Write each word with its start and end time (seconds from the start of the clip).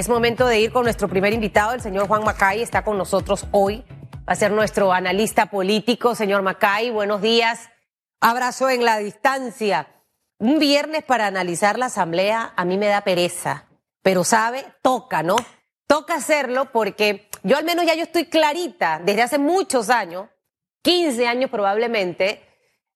es 0.00 0.08
momento 0.08 0.46
de 0.46 0.58
ir 0.58 0.72
con 0.72 0.84
nuestro 0.84 1.08
primer 1.08 1.34
invitado, 1.34 1.74
el 1.74 1.82
señor 1.82 2.08
Juan 2.08 2.24
Macay, 2.24 2.62
está 2.62 2.82
con 2.82 2.96
nosotros 2.96 3.46
hoy. 3.50 3.84
Va 4.26 4.32
a 4.32 4.34
ser 4.34 4.50
nuestro 4.50 4.94
analista 4.94 5.50
político, 5.50 6.14
señor 6.14 6.40
Macay. 6.40 6.88
Buenos 6.88 7.20
días. 7.20 7.68
Abrazo 8.18 8.70
en 8.70 8.82
la 8.82 8.96
distancia. 8.96 9.88
Un 10.38 10.58
viernes 10.58 11.04
para 11.04 11.26
analizar 11.26 11.78
la 11.78 11.86
asamblea 11.86 12.54
a 12.56 12.64
mí 12.64 12.78
me 12.78 12.86
da 12.86 13.02
pereza, 13.02 13.68
pero 14.00 14.24
sabe, 14.24 14.64
toca, 14.80 15.22
¿no? 15.22 15.36
Toca 15.86 16.14
hacerlo 16.14 16.72
porque 16.72 17.28
yo 17.42 17.58
al 17.58 17.64
menos 17.64 17.84
ya 17.84 17.94
yo 17.94 18.04
estoy 18.04 18.24
clarita 18.24 19.02
desde 19.04 19.20
hace 19.20 19.38
muchos 19.38 19.90
años, 19.90 20.30
15 20.80 21.26
años 21.26 21.50
probablemente, 21.50 22.42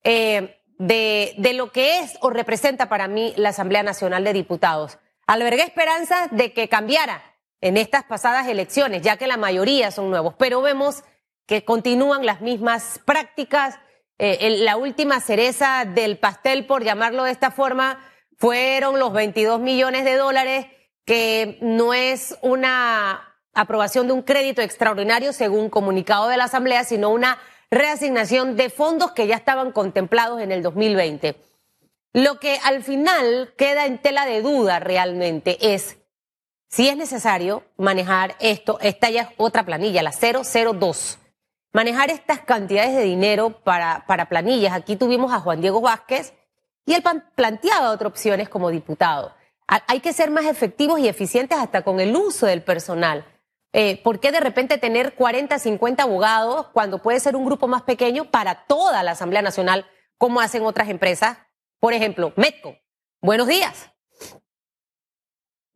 eh, 0.04 0.58
de, 0.78 1.34
de 1.36 1.52
lo 1.52 1.70
que 1.70 1.98
es 1.98 2.16
o 2.22 2.30
representa 2.30 2.88
para 2.88 3.08
mí 3.08 3.34
la 3.36 3.50
Asamblea 3.50 3.82
Nacional 3.82 4.24
de 4.24 4.32
Diputados. 4.32 4.98
Albergué 5.26 5.62
esperanzas 5.62 6.28
de 6.30 6.52
que 6.52 6.68
cambiara 6.68 7.22
en 7.60 7.76
estas 7.76 8.04
pasadas 8.04 8.46
elecciones, 8.46 9.02
ya 9.02 9.16
que 9.16 9.26
la 9.26 9.36
mayoría 9.36 9.90
son 9.90 10.10
nuevos, 10.10 10.34
pero 10.38 10.60
vemos 10.60 11.02
que 11.46 11.64
continúan 11.64 12.26
las 12.26 12.40
mismas 12.40 13.00
prácticas. 13.04 13.78
Eh, 14.18 14.58
la 14.60 14.76
última 14.76 15.20
cereza 15.20 15.84
del 15.86 16.18
pastel, 16.18 16.66
por 16.66 16.84
llamarlo 16.84 17.24
de 17.24 17.32
esta 17.32 17.50
forma, 17.50 17.98
fueron 18.36 18.98
los 18.98 19.12
22 19.12 19.60
millones 19.60 20.04
de 20.04 20.16
dólares, 20.16 20.66
que 21.06 21.58
no 21.60 21.94
es 21.94 22.36
una 22.42 23.34
aprobación 23.54 24.06
de 24.08 24.12
un 24.12 24.22
crédito 24.22 24.62
extraordinario 24.62 25.32
según 25.32 25.70
comunicado 25.70 26.28
de 26.28 26.36
la 26.36 26.44
Asamblea, 26.44 26.84
sino 26.84 27.10
una 27.10 27.38
reasignación 27.70 28.56
de 28.56 28.70
fondos 28.70 29.12
que 29.12 29.26
ya 29.26 29.36
estaban 29.36 29.72
contemplados 29.72 30.40
en 30.40 30.52
el 30.52 30.62
2020. 30.62 31.36
Lo 32.14 32.38
que 32.38 32.60
al 32.62 32.84
final 32.84 33.52
queda 33.58 33.86
en 33.86 33.98
tela 33.98 34.24
de 34.24 34.40
duda 34.40 34.78
realmente 34.78 35.74
es 35.74 35.98
si 36.68 36.88
es 36.88 36.96
necesario 36.96 37.64
manejar 37.76 38.36
esto, 38.38 38.78
esta 38.80 39.10
ya 39.10 39.22
es 39.22 39.28
otra 39.36 39.64
planilla, 39.64 40.00
la 40.00 40.12
002. 40.12 41.18
Manejar 41.72 42.10
estas 42.10 42.38
cantidades 42.40 42.94
de 42.94 43.02
dinero 43.02 43.50
para, 43.64 44.04
para 44.06 44.28
planillas. 44.28 44.72
Aquí 44.72 44.94
tuvimos 44.94 45.32
a 45.32 45.40
Juan 45.40 45.60
Diego 45.60 45.80
Vázquez 45.80 46.34
y 46.86 46.94
él 46.94 47.02
planteaba 47.34 47.90
otras 47.90 48.10
opciones 48.10 48.48
como 48.48 48.70
diputado. 48.70 49.34
Hay 49.66 49.98
que 49.98 50.12
ser 50.12 50.30
más 50.30 50.44
efectivos 50.44 51.00
y 51.00 51.08
eficientes 51.08 51.58
hasta 51.58 51.82
con 51.82 51.98
el 51.98 52.14
uso 52.14 52.46
del 52.46 52.62
personal. 52.62 53.24
Eh, 53.72 54.00
¿Por 54.04 54.20
qué 54.20 54.30
de 54.30 54.38
repente 54.38 54.78
tener 54.78 55.14
40, 55.14 55.58
50 55.58 56.04
abogados 56.04 56.68
cuando 56.72 56.98
puede 56.98 57.18
ser 57.18 57.34
un 57.34 57.44
grupo 57.44 57.66
más 57.66 57.82
pequeño 57.82 58.30
para 58.30 58.66
toda 58.66 59.02
la 59.02 59.12
Asamblea 59.12 59.42
Nacional, 59.42 59.84
como 60.16 60.40
hacen 60.40 60.64
otras 60.64 60.88
empresas? 60.88 61.38
Por 61.80 61.92
ejemplo, 61.92 62.32
Metco. 62.36 62.76
Buenos 63.20 63.48
días. 63.48 63.90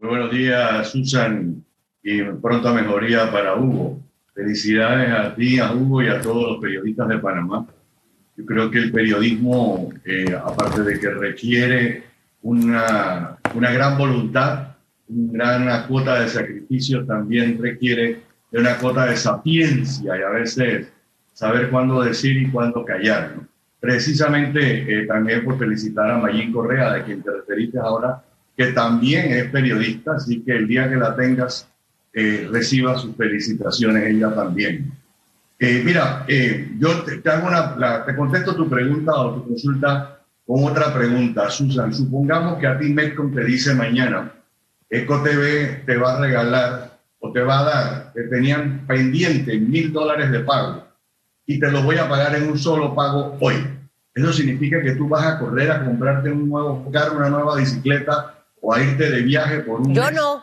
Muy 0.00 0.10
buenos 0.10 0.30
días, 0.30 0.90
Susan, 0.90 1.64
y 2.02 2.22
pronta 2.22 2.72
mejoría 2.72 3.30
para 3.32 3.56
Hugo. 3.56 4.00
Felicidades 4.32 5.10
a 5.10 5.34
ti, 5.34 5.58
a 5.58 5.72
Hugo 5.72 6.02
y 6.02 6.08
a 6.08 6.20
todos 6.20 6.52
los 6.52 6.60
periodistas 6.62 7.08
de 7.08 7.18
Panamá. 7.18 7.66
Yo 8.36 8.46
creo 8.46 8.70
que 8.70 8.78
el 8.78 8.92
periodismo, 8.92 9.90
eh, 10.04 10.32
aparte 10.32 10.82
de 10.82 11.00
que 11.00 11.10
requiere 11.10 12.04
una, 12.42 13.36
una 13.54 13.72
gran 13.72 13.98
voluntad, 13.98 14.76
una 15.08 15.58
gran 15.58 15.86
cuota 15.88 16.20
de 16.20 16.28
sacrificio, 16.28 17.04
también 17.04 17.60
requiere 17.60 18.22
una 18.52 18.78
cuota 18.78 19.06
de 19.06 19.16
sapiencia 19.16 20.16
y 20.16 20.22
a 20.22 20.28
veces 20.28 20.92
saber 21.32 21.70
cuándo 21.70 22.02
decir 22.02 22.36
y 22.36 22.50
cuándo 22.50 22.84
callar. 22.84 23.34
Precisamente 23.80 25.02
eh, 25.02 25.06
también 25.06 25.44
por 25.44 25.58
felicitar 25.58 26.10
a 26.10 26.18
Mayín 26.18 26.52
Correa, 26.52 26.94
de 26.94 27.04
quien 27.04 27.22
te 27.22 27.30
referiste 27.30 27.78
ahora, 27.78 28.22
que 28.56 28.72
también 28.72 29.32
es 29.32 29.50
periodista, 29.50 30.14
así 30.16 30.42
que 30.42 30.52
el 30.52 30.66
día 30.66 30.88
que 30.88 30.96
la 30.96 31.14
tengas, 31.14 31.68
eh, 32.12 32.48
reciba 32.50 32.98
sus 32.98 33.14
felicitaciones 33.14 34.04
ella 34.06 34.34
también. 34.34 34.92
Eh, 35.60 35.82
mira, 35.84 36.26
yo 36.78 37.02
te, 37.02 37.28
hago 37.30 37.48
una, 37.48 38.04
te 38.04 38.16
contesto 38.16 38.56
tu 38.56 38.68
pregunta 38.68 39.12
o 39.12 39.34
tu 39.34 39.48
consulta 39.48 40.20
con 40.44 40.64
otra 40.64 40.92
pregunta, 40.92 41.48
Susan. 41.50 41.94
Supongamos 41.94 42.58
que 42.58 42.66
a 42.66 42.78
ti 42.78 42.92
Metcom 42.92 43.32
te 43.32 43.44
dice 43.44 43.74
mañana, 43.74 44.32
EcoTV 44.90 45.84
te 45.84 45.96
va 45.96 46.16
a 46.16 46.20
regalar 46.20 46.98
o 47.20 47.32
te 47.32 47.42
va 47.42 47.60
a 47.60 47.64
dar, 47.64 48.12
que 48.14 48.22
tenían 48.22 48.86
pendiente 48.86 49.58
mil 49.58 49.92
dólares 49.92 50.30
de 50.30 50.40
pago 50.40 50.87
y 51.48 51.58
te 51.58 51.70
lo 51.70 51.82
voy 51.82 51.96
a 51.96 52.06
pagar 52.06 52.36
en 52.36 52.50
un 52.50 52.58
solo 52.58 52.94
pago 52.94 53.34
hoy. 53.40 53.54
Eso 54.14 54.32
significa 54.34 54.82
que 54.82 54.92
tú 54.92 55.08
vas 55.08 55.24
a 55.24 55.38
correr 55.38 55.70
a 55.70 55.82
comprarte 55.82 56.30
un 56.30 56.46
nuevo 56.46 56.90
carro, 56.92 57.16
una 57.16 57.30
nueva 57.30 57.56
bicicleta 57.56 58.44
o 58.60 58.74
a 58.74 58.82
irte 58.82 59.10
de 59.10 59.22
viaje 59.22 59.60
por 59.60 59.80
un 59.80 59.94
Yo 59.94 60.10
no, 60.10 60.42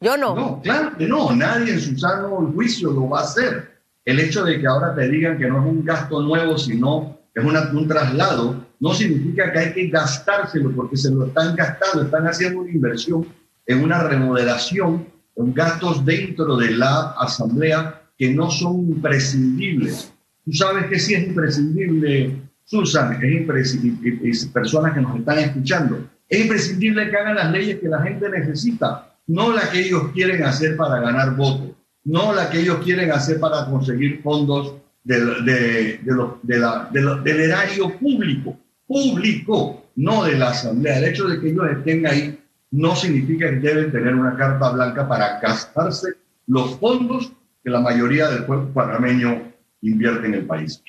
yo 0.00 0.16
no. 0.16 0.36
No, 0.36 0.62
claro 0.62 0.96
que 0.96 1.08
no, 1.08 1.34
nadie 1.34 1.72
en 1.72 1.80
su 1.80 1.98
sano 1.98 2.52
juicio 2.54 2.92
lo 2.92 3.08
va 3.08 3.20
a 3.20 3.24
hacer. 3.24 3.80
El 4.04 4.20
hecho 4.20 4.44
de 4.44 4.60
que 4.60 4.66
ahora 4.68 4.94
te 4.94 5.08
digan 5.08 5.38
que 5.38 5.48
no 5.48 5.58
es 5.58 5.66
un 5.66 5.84
gasto 5.84 6.22
nuevo, 6.22 6.56
sino 6.56 7.18
es 7.34 7.44
un 7.44 7.88
traslado, 7.88 8.64
no 8.78 8.94
significa 8.94 9.52
que 9.52 9.58
hay 9.58 9.72
que 9.72 9.88
gastárselo 9.88 10.70
porque 10.70 10.96
se 10.96 11.10
lo 11.10 11.26
están 11.26 11.56
gastando, 11.56 12.04
están 12.04 12.28
haciendo 12.28 12.60
una 12.60 12.70
inversión 12.70 13.26
en 13.66 13.82
una 13.82 14.04
remodelación, 14.04 15.04
en 15.34 15.52
gastos 15.52 16.04
dentro 16.04 16.56
de 16.56 16.70
la 16.70 17.16
asamblea 17.18 18.02
que 18.16 18.32
no 18.32 18.52
son 18.52 18.88
imprescindibles. 18.88 20.12
Tú 20.48 20.54
sabes 20.54 20.86
que 20.86 20.98
sí 20.98 21.12
es 21.12 21.26
imprescindible, 21.26 22.40
Susan, 22.64 23.22
es 23.22 23.32
imprescindible, 23.32 24.32
personas 24.50 24.94
que 24.94 25.00
nos 25.02 25.18
están 25.18 25.40
escuchando, 25.40 26.08
es 26.26 26.40
imprescindible 26.40 27.10
que 27.10 27.16
hagan 27.18 27.34
las 27.34 27.52
leyes 27.52 27.78
que 27.78 27.88
la 27.88 28.00
gente 28.00 28.30
necesita, 28.30 29.14
no 29.26 29.52
las 29.52 29.68
que 29.68 29.80
ellos 29.80 30.04
quieren 30.14 30.42
hacer 30.44 30.74
para 30.74 31.02
ganar 31.02 31.36
votos, 31.36 31.72
no 32.04 32.34
las 32.34 32.46
que 32.46 32.60
ellos 32.60 32.78
quieren 32.82 33.12
hacer 33.12 33.38
para 33.38 33.66
conseguir 33.66 34.22
fondos 34.22 34.76
del, 35.04 35.44
de, 35.44 36.00
del 36.02 37.40
erario 37.40 37.98
público, 37.98 38.58
público, 38.86 39.90
no 39.96 40.24
de 40.24 40.38
la 40.38 40.48
asamblea. 40.48 40.96
El 40.96 41.04
hecho 41.10 41.28
de 41.28 41.40
que 41.40 41.50
ellos 41.50 41.66
estén 41.76 42.06
ahí 42.06 42.38
no 42.70 42.96
significa 42.96 43.50
que 43.50 43.56
deben 43.56 43.92
tener 43.92 44.14
una 44.14 44.34
carta 44.34 44.70
blanca 44.70 45.06
para 45.06 45.40
gastarse 45.40 46.14
los 46.46 46.78
fondos 46.78 47.32
que 47.62 47.68
la 47.68 47.80
mayoría 47.80 48.30
del 48.30 48.46
pueblo 48.46 48.72
panameño 48.72 49.57
invierte 49.82 50.26
en 50.26 50.34
el 50.34 50.46
país. 50.46 50.82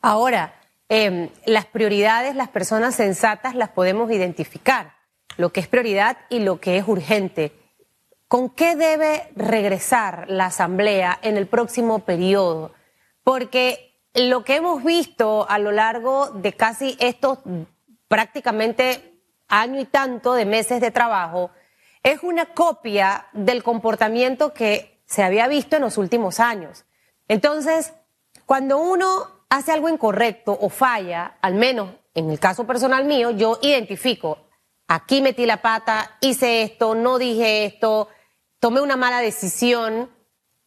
Ahora, 0.00 0.54
em, 0.88 1.30
las 1.46 1.66
prioridades, 1.66 2.36
las 2.36 2.48
personas 2.48 2.94
sensatas 2.94 3.54
las 3.54 3.70
podemos 3.70 4.10
identificar, 4.10 4.94
lo 5.36 5.50
que 5.52 5.60
es 5.60 5.68
prioridad 5.68 6.18
y 6.28 6.40
lo 6.40 6.60
que 6.60 6.76
es 6.76 6.86
urgente. 6.86 7.52
¿Con 8.28 8.50
qué 8.50 8.76
debe 8.76 9.30
regresar 9.36 10.26
la 10.28 10.46
Asamblea 10.46 11.18
en 11.22 11.36
el 11.36 11.46
próximo 11.46 12.00
periodo? 12.00 12.72
Porque 13.22 14.00
lo 14.14 14.44
que 14.44 14.56
hemos 14.56 14.84
visto 14.84 15.48
a 15.48 15.58
lo 15.58 15.72
largo 15.72 16.30
de 16.30 16.52
casi 16.52 16.96
estos 17.00 17.38
prácticamente 18.08 19.14
año 19.48 19.80
y 19.80 19.84
tanto 19.86 20.34
de 20.34 20.46
meses 20.46 20.80
de 20.80 20.90
trabajo, 20.90 21.50
es 22.02 22.22
una 22.22 22.46
copia 22.46 23.26
del 23.32 23.62
comportamiento 23.62 24.52
que 24.52 25.00
se 25.06 25.22
había 25.22 25.48
visto 25.48 25.76
en 25.76 25.82
los 25.82 25.98
últimos 25.98 26.40
años. 26.40 26.84
Entonces, 27.28 27.92
cuando 28.46 28.78
uno 28.78 29.46
hace 29.48 29.72
algo 29.72 29.88
incorrecto 29.88 30.56
o 30.60 30.68
falla, 30.68 31.38
al 31.40 31.54
menos 31.54 31.90
en 32.14 32.30
el 32.30 32.38
caso 32.38 32.66
personal 32.66 33.04
mío, 33.04 33.30
yo 33.30 33.58
identifico, 33.62 34.38
aquí 34.88 35.20
metí 35.20 35.46
la 35.46 35.62
pata, 35.62 36.16
hice 36.20 36.62
esto, 36.62 36.94
no 36.94 37.18
dije 37.18 37.64
esto, 37.64 38.08
tomé 38.60 38.80
una 38.80 38.96
mala 38.96 39.20
decisión, 39.20 40.10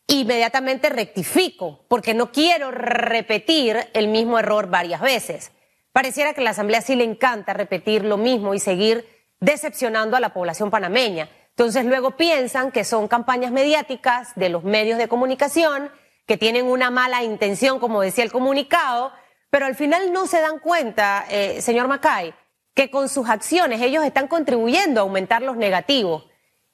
inmediatamente 0.07 0.90
rectifico, 0.90 1.85
porque 1.88 2.13
no 2.13 2.31
quiero 2.31 2.72
repetir 2.72 3.89
el 3.94 4.07
mismo 4.07 4.39
error 4.39 4.69
varias 4.69 5.01
veces. 5.01 5.51
Pareciera 5.91 6.34
que 6.34 6.41
a 6.41 6.44
la 6.44 6.51
Asamblea 6.51 6.81
sí 6.81 6.95
le 6.95 7.03
encanta 7.03 7.53
repetir 7.53 8.06
lo 8.06 8.18
mismo 8.18 8.53
y 8.53 8.59
seguir 8.59 9.07
decepcionando 9.39 10.16
a 10.16 10.19
la 10.19 10.34
población 10.34 10.69
panameña. 10.69 11.29
Entonces 11.50 11.85
luego 11.85 12.12
piensan 12.12 12.72
que 12.72 12.84
son 12.84 13.07
campañas 13.07 13.51
mediáticas 13.51 14.33
de 14.36 14.50
los 14.50 14.63
medios 14.63 14.98
de 14.98 15.07
comunicación, 15.07 15.92
que 16.27 16.38
tienen 16.38 16.68
una 16.68 16.91
mala 16.91 17.24
intención, 17.24 17.79
como 17.79 18.01
decía 18.01 18.24
el 18.24 18.31
comunicado, 18.31 19.12
pero 19.50 19.65
al 19.65 19.75
final 19.75 20.12
no 20.12 20.27
se 20.27 20.41
dan 20.41 20.59
cuenta, 20.59 21.25
eh, 21.29 21.62
señor 21.62 21.88
Macay, 21.88 22.33
que 22.75 22.91
con 22.91 23.09
sus 23.09 23.27
acciones 23.29 23.81
ellos 23.81 24.03
están 24.03 24.27
contribuyendo 24.27 25.00
a 25.00 25.03
aumentar 25.03 25.41
los 25.41 25.56
negativos 25.56 26.25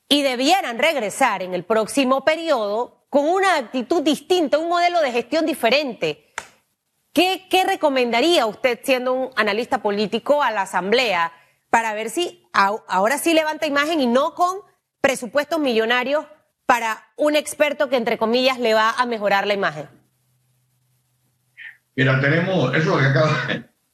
y 0.10 0.24
debieran 0.24 0.80
regresar 0.80 1.42
en 1.44 1.54
el 1.54 1.64
próximo 1.64 2.26
periodo 2.26 3.06
con 3.10 3.30
una 3.30 3.56
actitud 3.56 4.02
distinta, 4.02 4.58
un 4.58 4.70
modelo 4.70 5.00
de 5.02 5.12
gestión 5.12 5.46
diferente. 5.46 6.34
¿Qué, 7.14 7.48
recomendaría 7.68 8.48
usted, 8.48 8.80
siendo 8.84 9.14
un 9.14 9.30
analista 9.36 9.84
político, 9.84 10.42
a 10.42 10.50
la 10.50 10.64
Asamblea 10.64 11.32
para 11.70 11.94
ver 11.94 12.10
si 12.10 12.48
ahora 12.54 13.20
sí 13.20 13.34
levanta 13.34 13.68
imagen 13.68 14.02
y 14.02 14.08
no 14.08 14.34
con 14.34 14.62
presupuestos 15.00 15.60
millonarios 15.60 16.26
para 16.66 17.04
un 17.18 17.36
experto 17.36 17.90
que, 17.90 17.98
entre 17.98 18.18
comillas, 18.18 18.60
le 18.60 18.74
va 18.74 18.92
a 18.92 19.06
mejorar 19.06 19.48
la 19.48 19.54
imagen? 19.54 19.88
Mira, 21.96 22.20
tenemos, 22.20 22.76
eso 22.76 22.98
que 22.98 23.06
acaba, 23.06 23.32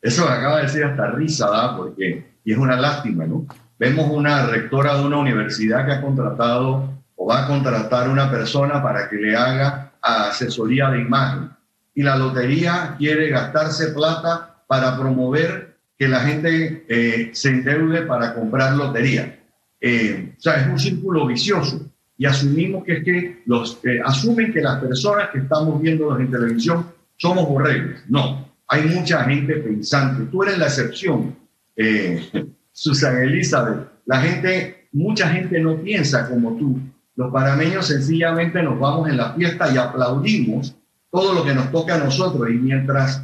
eso 0.01 0.27
acaba 0.27 0.57
de 0.57 0.63
decir 0.63 0.83
hasta 0.83 1.11
risa, 1.11 1.49
¿verdad? 1.49 1.77
Porque, 1.77 2.33
y 2.43 2.51
es 2.51 2.57
una 2.57 2.75
lástima, 2.75 3.25
¿no? 3.25 3.45
vemos 3.79 4.11
una 4.11 4.45
rectora 4.45 4.97
de 4.97 5.05
una 5.05 5.17
universidad 5.17 5.85
que 5.85 5.93
ha 5.93 6.01
contratado 6.01 7.01
o 7.15 7.25
va 7.25 7.43
a 7.43 7.47
contratar 7.47 8.09
una 8.09 8.29
persona 8.29 8.83
para 8.83 9.09
que 9.09 9.15
le 9.15 9.35
haga 9.35 9.93
asesoría 10.01 10.89
de 10.89 10.99
imagen. 10.99 11.49
Y 11.95 12.03
la 12.03 12.17
lotería 12.17 12.95
quiere 12.97 13.29
gastarse 13.29 13.87
plata 13.87 14.63
para 14.67 14.97
promover 14.97 15.77
que 15.97 16.07
la 16.07 16.19
gente 16.21 16.85
eh, 16.87 17.31
se 17.33 17.49
endeude 17.49 18.03
para 18.03 18.33
comprar 18.33 18.73
lotería. 18.73 19.39
Eh, 19.81 20.35
o 20.37 20.41
sea, 20.41 20.61
es 20.61 20.67
un 20.67 20.79
círculo 20.79 21.25
vicioso. 21.25 21.89
Y 22.19 22.25
asumimos 22.25 22.83
que 22.83 22.97
es 22.97 23.03
que 23.05 23.41
los 23.45 23.79
eh, 23.85 24.01
asumen 24.03 24.51
que 24.51 24.59
las 24.59 24.81
personas 24.81 25.29
que 25.29 25.39
estamos 25.39 25.81
viendo 25.81 26.19
en 26.19 26.29
televisión 26.29 26.85
somos 27.15 27.47
borregos. 27.47 28.01
No, 28.09 28.45
hay 28.67 28.83
mucha 28.83 29.23
gente 29.23 29.55
pensante. 29.55 30.25
Tú 30.29 30.43
eres 30.43 30.57
la 30.57 30.65
excepción, 30.65 31.33
Susan 32.73 33.23
Elizabeth. 33.23 33.87
La 34.05 34.19
gente, 34.19 34.89
mucha 34.91 35.29
gente 35.29 35.61
no 35.61 35.77
piensa 35.77 36.27
como 36.27 36.57
tú. 36.57 36.77
Los 37.15 37.31
panameños 37.31 37.87
sencillamente 37.87 38.61
nos 38.61 38.77
vamos 38.77 39.07
en 39.07 39.15
la 39.15 39.31
fiesta 39.33 39.73
y 39.73 39.77
aplaudimos 39.77 40.75
todo 41.09 41.33
lo 41.33 41.45
que 41.45 41.53
nos 41.53 41.71
toca 41.71 41.95
a 41.95 41.99
nosotros. 41.99 42.49
Y 42.49 42.55
mientras, 42.55 43.23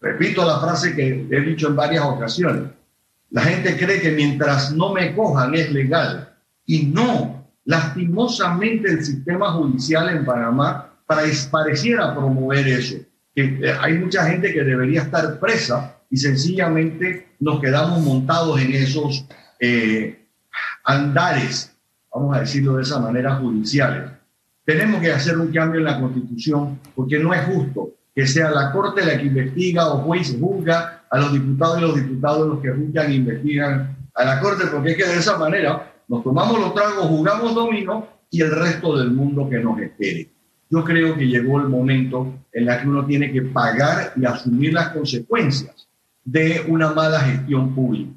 repito 0.00 0.46
la 0.46 0.60
frase 0.60 0.94
que 0.94 1.26
he 1.28 1.40
dicho 1.40 1.66
en 1.66 1.74
varias 1.74 2.04
ocasiones, 2.04 2.62
la 3.30 3.42
gente 3.42 3.76
cree 3.76 4.00
que 4.00 4.12
mientras 4.12 4.72
no 4.72 4.92
me 4.92 5.16
cojan 5.16 5.52
es 5.56 5.72
legal. 5.72 6.32
Y 6.64 6.86
no, 6.86 7.39
lastimosamente 7.70 8.90
el 8.90 9.04
sistema 9.04 9.52
judicial 9.52 10.08
en 10.10 10.24
Panamá 10.24 10.92
pareciera 11.06 12.12
promover 12.12 12.66
eso. 12.66 12.96
Eh, 13.36 13.72
hay 13.80 13.94
mucha 13.96 14.28
gente 14.28 14.52
que 14.52 14.64
debería 14.64 15.02
estar 15.02 15.38
presa 15.38 15.96
y 16.10 16.16
sencillamente 16.16 17.36
nos 17.38 17.60
quedamos 17.60 18.00
montados 18.00 18.60
en 18.60 18.72
esos 18.72 19.24
eh, 19.60 20.26
andares, 20.82 21.72
vamos 22.12 22.36
a 22.36 22.40
decirlo 22.40 22.74
de 22.74 22.82
esa 22.82 22.98
manera, 22.98 23.36
judiciales. 23.36 24.10
Tenemos 24.64 25.00
que 25.00 25.12
hacer 25.12 25.38
un 25.38 25.52
cambio 25.52 25.78
en 25.78 25.84
la 25.84 26.00
constitución 26.00 26.80
porque 26.96 27.20
no 27.20 27.32
es 27.32 27.44
justo 27.44 27.90
que 28.12 28.26
sea 28.26 28.50
la 28.50 28.72
Corte 28.72 29.06
la 29.06 29.16
que 29.16 29.26
investiga 29.26 29.92
o 29.92 29.98
juez 29.98 30.36
juzga 30.40 31.04
a 31.08 31.18
los 31.18 31.32
diputados 31.32 31.78
y 31.78 31.82
los 31.82 31.94
diputados 31.94 32.48
los 32.48 32.60
que 32.60 32.70
juzgan 32.72 33.12
e 33.12 33.14
investigan 33.14 33.96
a 34.12 34.24
la 34.24 34.40
Corte, 34.40 34.66
porque 34.66 34.90
es 34.90 34.96
que 34.96 35.06
de 35.06 35.18
esa 35.18 35.38
manera 35.38 35.90
nos 36.10 36.24
tomamos 36.24 36.58
los 36.58 36.74
tragos, 36.74 37.06
jugamos 37.06 37.54
dominó 37.54 38.08
y 38.30 38.42
el 38.42 38.50
resto 38.50 38.98
del 38.98 39.12
mundo 39.12 39.48
que 39.48 39.60
nos 39.60 39.78
espere. 39.80 40.28
Yo 40.68 40.82
creo 40.84 41.14
que 41.16 41.26
llegó 41.26 41.60
el 41.60 41.68
momento 41.68 42.34
en 42.52 42.68
el 42.68 42.80
que 42.80 42.88
uno 42.88 43.06
tiene 43.06 43.32
que 43.32 43.42
pagar 43.42 44.12
y 44.16 44.24
asumir 44.24 44.72
las 44.72 44.88
consecuencias 44.88 45.88
de 46.24 46.64
una 46.66 46.92
mala 46.92 47.20
gestión 47.20 47.76
pública. 47.76 48.10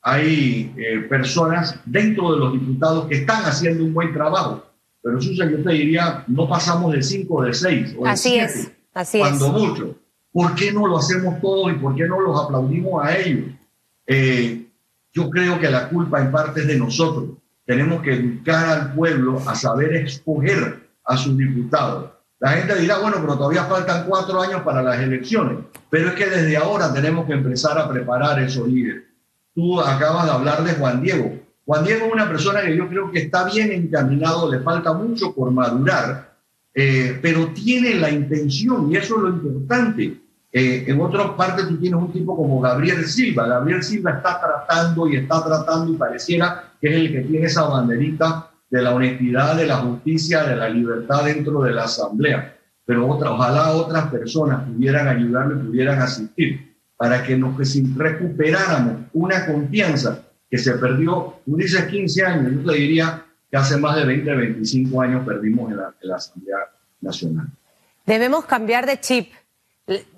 Hay 0.00 0.72
eh, 0.78 1.00
personas 1.10 1.78
dentro 1.84 2.32
de 2.32 2.38
los 2.38 2.52
diputados 2.54 3.06
que 3.06 3.16
están 3.16 3.42
haciendo 3.44 3.84
un 3.84 3.92
buen 3.92 4.14
trabajo, 4.14 4.64
pero 5.02 5.20
Susan, 5.20 5.50
yo 5.50 5.62
te 5.62 5.72
diría, 5.72 6.24
no 6.28 6.48
pasamos 6.48 6.92
de 6.94 7.02
cinco 7.02 7.36
o 7.36 7.42
de 7.42 7.52
seis 7.52 7.94
o 7.98 8.04
de 8.04 8.10
Así 8.10 8.36
es, 8.36 8.72
así 8.94 9.18
cuando 9.18 9.50
mucho. 9.50 9.94
¿Por 10.32 10.54
qué 10.54 10.72
no 10.72 10.86
lo 10.86 10.98
hacemos 10.98 11.38
todos 11.42 11.70
y 11.70 11.74
por 11.74 11.94
qué 11.96 12.06
no 12.06 12.18
los 12.18 12.44
aplaudimos 12.44 13.04
a 13.04 13.18
ellos? 13.18 13.50
Eh, 14.06 14.65
yo 15.16 15.30
creo 15.30 15.58
que 15.58 15.70
la 15.70 15.88
culpa 15.88 16.20
en 16.20 16.30
parte 16.30 16.60
es 16.60 16.66
de 16.66 16.78
nosotros. 16.78 17.30
Tenemos 17.64 18.02
que 18.02 18.12
educar 18.12 18.66
al 18.66 18.94
pueblo 18.94 19.42
a 19.46 19.54
saber 19.54 19.96
escoger 19.96 20.90
a 21.06 21.16
sus 21.16 21.38
diputados. 21.38 22.10
La 22.38 22.50
gente 22.50 22.78
dirá, 22.78 22.98
bueno, 22.98 23.16
pero 23.22 23.38
todavía 23.38 23.64
faltan 23.64 24.04
cuatro 24.06 24.42
años 24.42 24.60
para 24.60 24.82
las 24.82 25.00
elecciones, 25.00 25.60
pero 25.88 26.08
es 26.08 26.14
que 26.16 26.26
desde 26.26 26.58
ahora 26.58 26.92
tenemos 26.92 27.24
que 27.26 27.32
empezar 27.32 27.78
a 27.78 27.88
preparar 27.88 28.42
esos 28.42 28.68
líderes. 28.68 29.04
Tú 29.54 29.80
acabas 29.80 30.26
de 30.26 30.32
hablar 30.32 30.62
de 30.62 30.74
Juan 30.74 31.00
Diego. 31.00 31.32
Juan 31.64 31.84
Diego 31.84 32.06
es 32.06 32.12
una 32.12 32.28
persona 32.28 32.60
que 32.60 32.76
yo 32.76 32.86
creo 32.86 33.10
que 33.10 33.20
está 33.20 33.46
bien 33.46 33.72
encaminado, 33.72 34.52
le 34.52 34.60
falta 34.60 34.92
mucho 34.92 35.34
por 35.34 35.50
madurar, 35.50 36.36
eh, 36.74 37.18
pero 37.22 37.48
tiene 37.54 37.94
la 37.94 38.10
intención, 38.10 38.92
y 38.92 38.98
eso 38.98 39.16
es 39.16 39.22
lo 39.22 39.28
importante. 39.30 40.20
Eh, 40.58 40.90
en 40.90 40.98
otra 41.02 41.36
parte 41.36 41.64
tú 41.64 41.76
tienes 41.76 42.00
un 42.00 42.10
tipo 42.10 42.34
como 42.34 42.62
Gabriel 42.62 43.04
Silva. 43.04 43.46
Gabriel 43.46 43.82
Silva 43.82 44.12
está 44.12 44.40
tratando 44.40 45.06
y 45.06 45.16
está 45.16 45.44
tratando 45.44 45.92
y 45.92 45.96
pareciera 45.96 46.72
que 46.80 46.88
es 46.88 46.94
el 46.96 47.12
que 47.12 47.20
tiene 47.28 47.44
esa 47.44 47.64
banderita 47.64 48.48
de 48.70 48.80
la 48.80 48.94
honestidad, 48.94 49.54
de 49.54 49.66
la 49.66 49.76
justicia, 49.76 50.44
de 50.44 50.56
la 50.56 50.70
libertad 50.70 51.26
dentro 51.26 51.60
de 51.60 51.72
la 51.72 51.84
asamblea. 51.84 52.56
Pero 52.86 53.06
otra, 53.06 53.32
ojalá 53.32 53.72
otras 53.72 54.06
personas 54.06 54.66
pudieran 54.66 55.08
ayudarle, 55.08 55.56
pudieran 55.56 56.00
asistir, 56.00 56.74
para 56.96 57.22
que 57.22 57.36
nos 57.36 57.54
recuperáramos 57.94 59.10
una 59.12 59.44
confianza 59.44 60.22
que 60.50 60.56
se 60.56 60.72
perdió, 60.78 61.34
tú 61.44 61.56
dices 61.56 61.84
15 61.84 62.24
años, 62.24 62.52
yo 62.54 62.72
te 62.72 62.78
diría 62.78 63.26
que 63.50 63.58
hace 63.58 63.76
más 63.76 63.94
de 63.96 64.06
20, 64.06 64.34
25 64.34 65.02
años 65.02 65.26
perdimos 65.26 65.70
en 65.70 65.76
la 66.00 66.16
Asamblea 66.16 66.56
Nacional. 67.02 67.46
Debemos 68.06 68.46
cambiar 68.46 68.86
de 68.86 68.98
chip. 69.00 69.32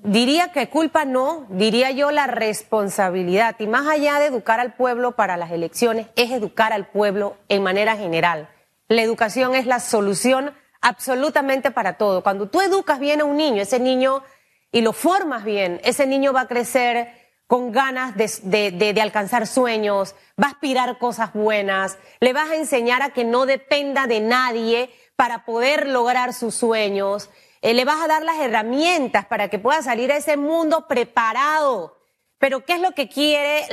Diría 0.03 0.50
que 0.53 0.70
culpa 0.70 1.05
no, 1.05 1.47
diría 1.50 1.91
yo 1.91 2.11
la 2.11 2.26
responsabilidad. 2.26 3.56
Y 3.59 3.67
más 3.67 3.87
allá 3.87 4.19
de 4.19 4.26
educar 4.26 4.61
al 4.61 4.75
pueblo 4.75 5.12
para 5.12 5.37
las 5.37 5.50
elecciones, 5.50 6.06
es 6.17 6.31
educar 6.31 6.73
al 6.73 6.87
pueblo 6.88 7.37
en 7.49 7.62
manera 7.62 7.97
general. 7.97 8.49
La 8.88 9.03
educación 9.03 9.55
es 9.55 9.67
la 9.67 9.81
solución 9.81 10.55
absolutamente 10.81 11.70
para 11.70 11.99
todo. 11.99 12.23
Cuando 12.23 12.49
tú 12.49 12.61
educas 12.62 12.99
bien 12.99 13.20
a 13.20 13.25
un 13.25 13.37
niño, 13.37 13.61
ese 13.61 13.79
niño, 13.79 14.23
y 14.73 14.81
lo 14.81 14.93
formas 14.93 15.44
bien, 15.44 15.81
ese 15.85 16.06
niño 16.06 16.32
va 16.32 16.43
a 16.43 16.49
crecer 16.49 17.12
con 17.47 17.73
ganas 17.73 18.15
de, 18.17 18.70
de, 18.73 19.00
alcanzar 19.00 19.47
sueños, 19.47 20.15
va 20.41 20.49
a 20.49 20.50
aspirar 20.50 20.99
cosas 20.99 21.32
buenas, 21.32 21.99
le 22.20 22.35
vas 22.35 22.50
a 22.50 22.56
enseñar 22.56 23.00
a 23.00 23.11
que 23.11 23.25
no 23.25 23.47
dependa 23.47 24.06
de 24.06 24.20
nadie 24.20 24.91
para 25.17 25.47
poder 25.47 25.88
lograr 25.88 26.35
sus 26.35 26.55
sueños, 26.55 27.31
eh, 27.62 27.75
le 27.75 27.84
vas 27.84 28.02
a 28.02 28.08
dar 28.08 28.22
las 28.22 28.38
herramientas 28.38 29.26
para 29.26 29.49
que 29.49 29.58
pueda 29.58 29.82
salir 29.82 30.12
a 30.12 30.16
ese 30.16 30.37
mundo 30.37 30.87
preparado. 30.87 31.96
Pero 32.38 32.64
¿qué 32.64 32.75
es 32.75 32.81
lo 32.81 32.93
que 32.93 33.08
quiere 33.08 33.66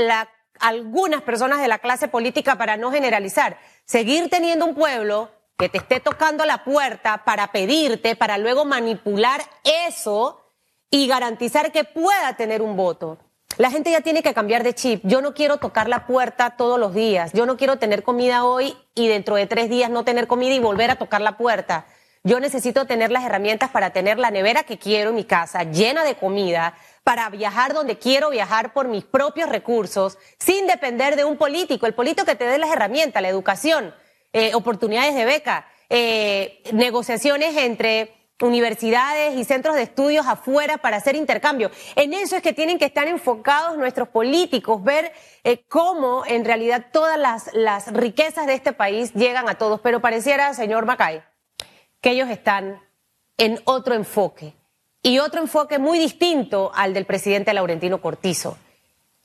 algunas 0.60 1.22
personas 1.22 1.62
de 1.62 1.68
la 1.68 1.80
clase 1.80 2.08
política 2.08 2.58
para 2.58 2.78
no 2.78 2.92
generalizar? 2.92 3.58
Seguir 3.86 4.30
teniendo 4.30 4.66
un 4.66 4.76
pueblo 4.76 5.30
que 5.58 5.70
te 5.70 5.78
esté 5.78 6.00
tocando 6.00 6.46
la 6.46 6.64
puerta 6.64 7.24
para 7.24 7.52
pedirte, 7.52 8.16
para 8.16 8.38
luego 8.38 8.66
manipular 8.66 9.42
eso 9.64 10.42
y 10.90 11.08
garantizar 11.08 11.72
que 11.72 11.84
pueda 11.84 12.36
tener 12.36 12.62
un 12.62 12.76
voto. 12.76 13.18
La 13.58 13.72
gente 13.72 13.90
ya 13.90 14.02
tiene 14.02 14.22
que 14.22 14.34
cambiar 14.34 14.64
de 14.64 14.74
chip. 14.74 15.02
Yo 15.04 15.22
no 15.22 15.34
quiero 15.34 15.58
tocar 15.58 15.88
la 15.88 16.06
puerta 16.06 16.58
todos 16.58 16.78
los 16.78 16.94
días. 16.94 17.32
Yo 17.34 17.46
no 17.46 17.56
quiero 17.56 17.78
tener 17.78 18.04
comida 18.04 18.44
hoy 18.44 18.76
y 18.96 19.08
dentro 19.08 19.36
de 19.36 19.48
tres 19.48 19.70
días 19.70 19.90
no 19.90 20.04
tener 20.04 20.28
comida 20.28 20.54
y 20.54 20.60
volver 20.60 20.92
a 20.92 20.98
tocar 20.98 21.22
la 21.22 21.38
puerta. 21.38 21.86
Yo 22.26 22.40
necesito 22.40 22.86
tener 22.86 23.12
las 23.12 23.24
herramientas 23.24 23.70
para 23.70 23.92
tener 23.92 24.18
la 24.18 24.32
nevera 24.32 24.64
que 24.64 24.80
quiero 24.80 25.12
en 25.12 25.16
mi 25.16 25.26
casa 25.26 25.62
llena 25.62 26.04
de 26.04 26.16
comida, 26.16 26.76
para 27.04 27.30
viajar 27.30 27.76
donde 27.76 28.00
quiero 28.00 28.32
viajar 28.32 28.74
por 28.74 28.88
mis 28.88 29.04
propios 29.04 29.48
recursos, 29.48 30.18
sin 30.40 30.66
depender 30.66 31.18
de 31.18 31.24
un 31.24 31.38
político. 31.38 31.86
El 31.86 31.94
político 31.94 32.26
que 32.26 32.34
te 32.34 32.46
dé 32.46 32.58
las 32.58 32.72
herramientas, 32.72 33.22
la 33.22 33.30
educación, 33.30 33.94
eh, 34.34 34.56
oportunidades 34.56 35.14
de 35.14 35.24
beca, 35.24 35.68
eh, 35.92 36.64
negociaciones 36.74 37.56
entre 37.58 38.12
universidades 38.42 39.38
y 39.38 39.44
centros 39.44 39.76
de 39.76 39.84
estudios 39.84 40.26
afuera 40.26 40.78
para 40.78 40.98
hacer 40.98 41.16
intercambio. 41.16 41.70
En 41.96 42.16
eso 42.16 42.36
es 42.38 42.42
que 42.42 42.54
tienen 42.54 42.80
que 42.80 42.86
estar 42.86 43.08
enfocados 43.08 43.78
nuestros 43.78 44.08
políticos, 44.08 44.84
ver 44.84 45.14
eh, 45.44 45.64
cómo 45.68 46.24
en 46.26 46.44
realidad 46.44 46.88
todas 46.92 47.20
las, 47.20 47.54
las 47.54 47.94
riquezas 47.94 48.48
de 48.48 48.56
este 48.56 48.74
país 48.74 49.14
llegan 49.14 49.48
a 49.48 49.60
todos. 49.60 49.80
Pero 49.80 50.02
pareciera, 50.02 50.56
señor 50.56 50.88
Macay, 50.88 51.22
que 52.06 52.12
ellos 52.12 52.30
están 52.30 52.80
en 53.40 53.60
otro 53.66 53.96
enfoque 53.96 54.54
y 55.02 55.18
otro 55.18 55.42
enfoque 55.42 55.80
muy 55.80 55.98
distinto 55.98 56.72
al 56.76 56.94
del 56.94 57.08
presidente 57.08 57.52
Laurentino 57.52 58.00
Cortizo. 58.00 58.60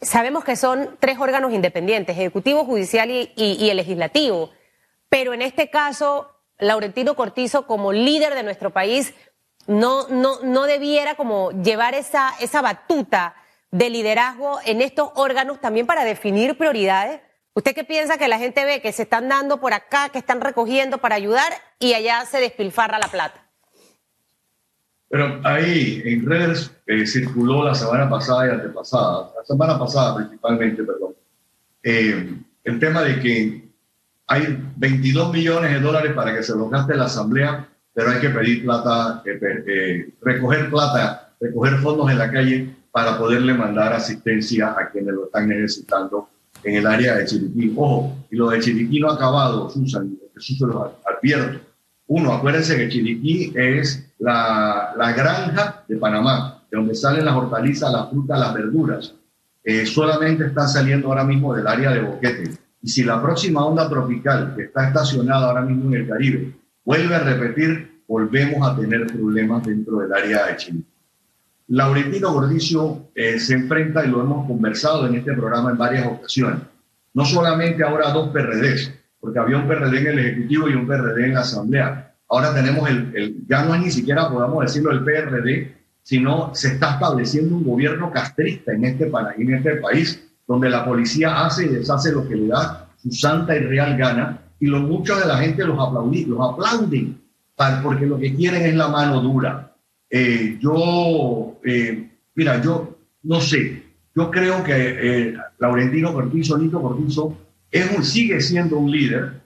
Sabemos 0.01 0.45
que 0.45 0.57
son 0.57 0.97
tres 0.99 1.19
órganos 1.19 1.53
independientes, 1.53 2.17
ejecutivo, 2.17 2.65
judicial 2.65 3.11
y, 3.11 3.69
el 3.69 3.77
legislativo, 3.77 4.49
pero 5.11 5.35
en 5.35 5.43
este 5.43 5.69
caso 5.69 6.35
Laurentino 6.57 7.17
Cortizo 7.17 7.67
como 7.67 7.93
líder 7.93 8.35
de 8.35 8.45
nuestro 8.45 8.71
país 8.71 9.13
no, 9.67 10.09
no, 10.09 10.41
no 10.41 10.63
debiera 10.63 11.17
como 11.17 11.51
llevar 11.51 11.95
esa, 11.95 12.33
esa 12.41 12.63
batuta 12.63 13.35
de 13.71 13.91
liderazgo 13.91 14.59
en 14.65 14.81
estos 14.81 15.11
órganos 15.17 15.61
también 15.61 15.87
para 15.87 16.05
definir 16.05 16.57
prioridades. 16.57 17.21
¿Usted 17.54 17.75
qué 17.75 17.85
piensa 17.85 18.16
que 18.16 18.28
la 18.28 18.38
gente 18.38 18.64
ve 18.64 18.80
que 18.80 18.92
se 18.92 19.02
están 19.02 19.28
dando 19.28 19.61
por 19.61 19.73
acá, 19.73 20.09
que 20.11 20.19
están 20.19 20.40
recogiendo 20.40 20.99
para 20.99 21.16
ayudar 21.16 21.52
y 21.78 21.95
allá 21.95 22.25
se 22.25 22.38
despilfarra 22.38 22.99
la 22.99 23.09
plata? 23.09 23.47
Pero 25.09 25.40
ahí 25.42 26.00
en 26.04 26.25
redes 26.25 26.71
eh, 26.87 27.04
circuló 27.07 27.64
la 27.64 27.75
semana 27.75 28.09
pasada 28.09 28.47
y 28.47 28.50
antepasada, 28.50 29.33
la 29.37 29.45
semana 29.45 29.76
pasada 29.76 30.16
principalmente, 30.16 30.85
perdón, 30.85 31.14
eh, 31.83 32.37
el 32.62 32.78
tema 32.78 33.02
de 33.02 33.21
que 33.21 33.71
hay 34.28 34.73
22 34.76 35.33
millones 35.33 35.73
de 35.73 35.80
dólares 35.80 36.12
para 36.12 36.33
que 36.33 36.45
se 36.45 36.54
los 36.54 36.71
gaste 36.71 36.95
la 36.95 37.07
Asamblea, 37.07 37.69
pero 37.92 38.11
hay 38.11 38.21
que 38.21 38.30
pedir 38.30 38.64
plata, 38.64 39.23
eh, 39.26 39.40
eh, 39.66 40.14
recoger 40.23 40.71
plata, 40.71 41.33
recoger 41.40 41.78
fondos 41.78 42.09
en 42.12 42.19
la 42.19 42.30
calle 42.30 42.76
para 42.92 43.19
poderle 43.19 43.54
mandar 43.54 43.92
asistencia 43.92 44.76
a 44.78 44.88
quienes 44.90 45.14
lo 45.14 45.25
están 45.26 45.49
necesitando 45.49 46.28
en 46.64 46.76
el 46.76 46.87
área 46.87 47.17
de 47.17 47.25
Chiriquí. 47.25 47.73
Ojo, 47.76 48.26
y 48.31 48.37
lo 48.37 48.50
de 48.50 48.61
Chiriquí 48.61 49.00
no 49.00 49.11
ha 49.11 49.14
acabado, 49.14 49.71
Susan, 49.71 50.17
eso 50.37 50.55
se 50.55 50.67
lo 50.67 50.99
advierto. 51.05 51.61
Uno, 52.07 52.33
acuérdense 52.33 52.76
que 52.76 52.88
Chiriquí 52.88 53.52
es 53.55 54.12
la, 54.19 54.95
la 54.97 55.12
granja 55.12 55.85
de 55.87 55.97
Panamá, 55.97 56.62
de 56.71 56.76
donde 56.76 56.95
salen 56.95 57.25
las 57.25 57.35
hortalizas, 57.35 57.93
las 57.93 58.11
frutas, 58.11 58.38
las 58.38 58.55
verduras. 58.55 59.14
Eh, 59.62 59.87
solamente 59.87 60.47
están 60.47 60.69
saliendo 60.69 61.09
ahora 61.09 61.25
mismo 61.25 61.55
del 61.55 61.67
área 61.67 61.93
de 61.93 62.00
Boquete. 62.00 62.50
Y 62.83 62.88
si 62.88 63.05
la 63.05 63.21
próxima 63.21 63.64
onda 63.64 63.88
tropical 63.88 64.55
que 64.57 64.64
está 64.64 64.88
estacionada 64.88 65.49
ahora 65.49 65.61
mismo 65.61 65.95
en 65.95 66.00
el 66.00 66.09
Caribe 66.09 66.55
vuelve 66.85 67.14
a 67.14 67.21
repetir, 67.21 68.02
volvemos 68.09 68.67
a 68.67 68.75
tener 68.75 69.07
problemas 69.07 69.64
dentro 69.64 69.99
del 69.99 70.12
área 70.12 70.47
de 70.47 70.57
Chiriquí. 70.57 70.87
Laurentino 71.71 72.33
Gordicio 72.33 73.11
eh, 73.15 73.39
se 73.39 73.55
enfrenta, 73.55 74.05
y 74.05 74.09
lo 74.09 74.21
hemos 74.21 74.45
conversado 74.49 75.07
en 75.07 75.15
este 75.15 75.35
programa 75.35 75.71
en 75.71 75.79
varias 75.79 76.05
ocasiones, 76.05 76.62
no 77.15 77.25
solamente 77.25 77.85
ahora 77.85 78.11
dos 78.11 78.31
PRDs, 78.31 78.93
porque 79.21 79.39
había 79.39 79.59
un 79.59 79.69
PRD 79.69 80.00
en 80.00 80.07
el 80.09 80.19
Ejecutivo 80.19 80.69
y 80.69 80.75
un 80.75 80.89
PRD 80.89 81.27
en 81.27 81.35
la 81.35 81.41
Asamblea. 81.41 82.12
Ahora 82.29 82.53
tenemos 82.53 82.89
el, 82.91 83.12
el 83.15 83.47
ya 83.47 83.65
no 83.65 83.77
es 83.77 83.83
ni 83.83 83.91
siquiera, 83.93 84.29
podamos 84.29 84.65
decirlo, 84.65 84.91
el 84.91 85.05
PRD, 85.05 85.77
sino 86.03 86.53
se 86.57 86.73
está 86.73 86.95
estableciendo 86.95 87.55
un 87.55 87.65
gobierno 87.65 88.11
castrista 88.11 88.73
en 88.73 88.85
este, 88.87 89.09
en 89.39 89.55
este 89.55 89.77
país, 89.77 90.29
donde 90.49 90.71
la 90.71 90.85
policía 90.85 91.47
hace 91.47 91.67
y 91.67 91.69
deshace 91.69 92.11
lo 92.11 92.27
que 92.27 92.35
le 92.35 92.49
da 92.49 92.89
su 93.00 93.12
santa 93.12 93.55
y 93.57 93.61
real 93.61 93.97
gana, 93.97 94.41
y 94.59 94.67
lo, 94.67 94.81
mucha 94.81 95.17
de 95.21 95.27
la 95.27 95.37
gente 95.37 95.65
los, 95.65 95.77
los 95.77 96.53
aplauden, 96.53 97.21
porque 97.85 98.07
lo 98.07 98.19
que 98.19 98.35
quieren 98.35 98.62
es 98.62 98.75
la 98.75 98.89
mano 98.89 99.21
dura 99.21 99.70
eh, 100.11 100.59
yo, 100.61 101.61
eh, 101.64 102.11
mira, 102.35 102.61
yo 102.61 102.99
no 103.23 103.40
sé, 103.40 103.83
yo 104.14 104.29
creo 104.29 104.64
que 104.64 104.73
eh, 104.75 105.35
Laurentino 105.61 106.12
Cortizo, 106.12 106.59
Nito 106.59 106.83
Cortizo, 106.83 107.38
es 107.71 107.97
un, 107.97 108.05
sigue 108.05 108.40
siendo 108.40 108.79
un 108.79 108.90
líder, 108.90 109.40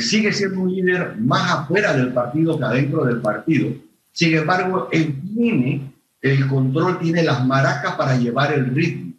sigue 0.00 0.32
siendo 0.32 0.60
un 0.60 0.72
líder 0.72 1.16
más 1.18 1.50
afuera 1.50 1.92
del 1.94 2.12
partido 2.12 2.56
que 2.56 2.64
adentro 2.64 3.04
del 3.04 3.20
partido. 3.20 3.68
Sin 4.12 4.34
embargo, 4.36 4.88
él 4.92 5.20
tiene 5.34 5.92
el 6.22 6.46
control, 6.46 6.98
tiene 7.00 7.24
las 7.24 7.44
maracas 7.44 7.96
para 7.96 8.16
llevar 8.16 8.52
el 8.54 8.66
ritmo. 8.66 9.12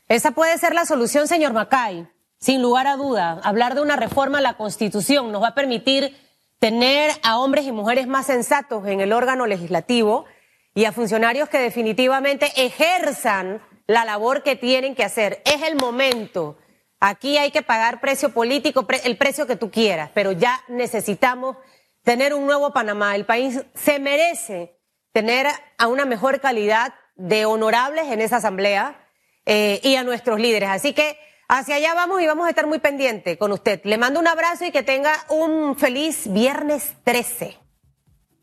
Esa 0.08 0.32
puede 0.32 0.58
ser 0.58 0.74
la 0.74 0.84
solución, 0.84 1.28
señor 1.28 1.52
Macay. 1.52 2.06
Sin 2.38 2.60
lugar 2.60 2.86
a 2.86 2.96
duda, 2.96 3.40
hablar 3.42 3.74
de 3.74 3.80
una 3.80 3.96
reforma 3.96 4.38
a 4.38 4.42
la 4.42 4.58
Constitución 4.58 5.32
nos 5.32 5.42
va 5.42 5.48
a 5.48 5.54
permitir 5.54 6.14
tener 6.58 7.10
a 7.22 7.38
hombres 7.38 7.64
y 7.66 7.72
mujeres 7.72 8.06
más 8.06 8.26
sensatos 8.26 8.86
en 8.86 9.00
el 9.00 9.12
órgano 9.12 9.46
legislativo 9.46 10.26
y 10.74 10.84
a 10.84 10.92
funcionarios 10.92 11.48
que 11.48 11.58
definitivamente 11.58 12.50
ejerzan 12.56 13.62
la 13.86 14.04
labor 14.04 14.42
que 14.42 14.56
tienen 14.56 14.94
que 14.94 15.04
hacer. 15.04 15.42
Es 15.46 15.62
el 15.62 15.76
momento 15.76 16.58
Aquí 17.00 17.36
hay 17.36 17.50
que 17.50 17.62
pagar 17.62 18.00
precio 18.00 18.30
político, 18.30 18.86
el 19.04 19.16
precio 19.16 19.46
que 19.46 19.56
tú 19.56 19.70
quieras, 19.70 20.10
pero 20.14 20.32
ya 20.32 20.60
necesitamos 20.68 21.56
tener 22.02 22.34
un 22.34 22.46
nuevo 22.46 22.72
Panamá. 22.72 23.14
El 23.14 23.26
país 23.26 23.62
se 23.74 23.98
merece 23.98 24.78
tener 25.12 25.46
a 25.78 25.86
una 25.86 26.04
mejor 26.04 26.40
calidad 26.40 26.94
de 27.16 27.44
honorables 27.44 28.06
en 28.10 28.20
esa 28.20 28.36
asamblea 28.36 29.08
eh, 29.46 29.80
y 29.82 29.96
a 29.96 30.04
nuestros 30.04 30.40
líderes. 30.40 30.68
Así 30.70 30.92
que 30.92 31.16
hacia 31.48 31.76
allá 31.76 31.94
vamos 31.94 32.22
y 32.22 32.26
vamos 32.26 32.46
a 32.46 32.50
estar 32.50 32.66
muy 32.66 32.78
pendientes 32.78 33.36
con 33.36 33.52
usted. 33.52 33.80
Le 33.84 33.98
mando 33.98 34.20
un 34.20 34.26
abrazo 34.26 34.64
y 34.64 34.70
que 34.70 34.82
tenga 34.82 35.12
un 35.28 35.76
feliz 35.76 36.32
viernes 36.32 36.94
13. 37.04 37.56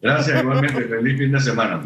Gracias, 0.01 0.41
igualmente. 0.41 0.83
feliz 0.87 1.17
fin 1.17 1.31
de 1.31 1.39
semana. 1.39 1.81